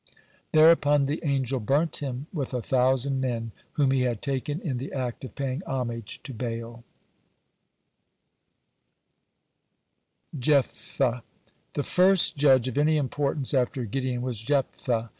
[0.51, 4.91] Thereupon the angel burnt him with a thousand men, whom he had taken in the
[4.91, 6.83] act of paying homage to Baal.
[10.31, 11.21] (105) JEPHTHAH
[11.73, 15.09] The first judge of any importance after Gideon was Jephthah.